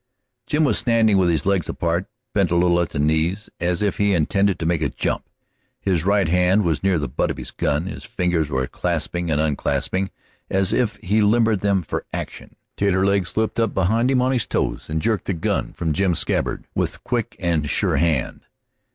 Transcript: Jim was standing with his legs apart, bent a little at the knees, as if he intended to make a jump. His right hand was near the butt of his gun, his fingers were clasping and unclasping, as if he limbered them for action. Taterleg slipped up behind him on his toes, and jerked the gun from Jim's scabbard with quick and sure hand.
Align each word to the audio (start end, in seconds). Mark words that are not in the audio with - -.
Jim 0.47 0.63
was 0.63 0.79
standing 0.79 1.15
with 1.19 1.29
his 1.29 1.45
legs 1.45 1.69
apart, 1.69 2.07
bent 2.33 2.49
a 2.49 2.55
little 2.55 2.79
at 2.79 2.89
the 2.89 2.97
knees, 2.97 3.51
as 3.59 3.83
if 3.83 3.97
he 3.97 4.15
intended 4.15 4.57
to 4.57 4.65
make 4.65 4.81
a 4.81 4.89
jump. 4.89 5.29
His 5.79 6.03
right 6.03 6.27
hand 6.27 6.63
was 6.63 6.81
near 6.81 6.97
the 6.97 7.07
butt 7.07 7.29
of 7.29 7.37
his 7.37 7.51
gun, 7.51 7.85
his 7.85 8.03
fingers 8.03 8.49
were 8.49 8.65
clasping 8.65 9.29
and 9.29 9.39
unclasping, 9.39 10.09
as 10.49 10.73
if 10.73 10.95
he 11.03 11.21
limbered 11.21 11.59
them 11.59 11.83
for 11.83 12.03
action. 12.11 12.55
Taterleg 12.77 13.27
slipped 13.27 13.59
up 13.59 13.75
behind 13.75 14.09
him 14.09 14.23
on 14.23 14.31
his 14.31 14.47
toes, 14.47 14.89
and 14.89 15.03
jerked 15.03 15.25
the 15.25 15.33
gun 15.35 15.71
from 15.71 15.93
Jim's 15.93 16.17
scabbard 16.17 16.65
with 16.73 17.03
quick 17.03 17.35
and 17.37 17.69
sure 17.69 17.97
hand. 17.97 18.41